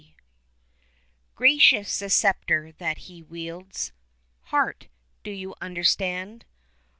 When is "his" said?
0.01-0.07